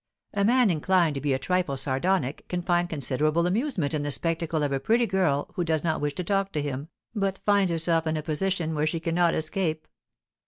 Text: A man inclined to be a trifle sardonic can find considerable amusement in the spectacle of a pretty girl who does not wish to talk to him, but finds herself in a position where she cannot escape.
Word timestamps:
A 0.33 0.43
man 0.43 0.71
inclined 0.71 1.13
to 1.13 1.21
be 1.21 1.31
a 1.31 1.37
trifle 1.37 1.77
sardonic 1.77 2.47
can 2.47 2.63
find 2.63 2.89
considerable 2.89 3.45
amusement 3.45 3.93
in 3.93 4.01
the 4.01 4.09
spectacle 4.09 4.63
of 4.63 4.71
a 4.71 4.79
pretty 4.79 5.05
girl 5.05 5.51
who 5.53 5.63
does 5.63 5.83
not 5.83 6.01
wish 6.01 6.15
to 6.15 6.23
talk 6.23 6.51
to 6.53 6.61
him, 6.63 6.87
but 7.13 7.37
finds 7.45 7.69
herself 7.71 8.07
in 8.07 8.17
a 8.17 8.23
position 8.23 8.73
where 8.73 8.87
she 8.87 8.99
cannot 8.99 9.35
escape. 9.35 9.87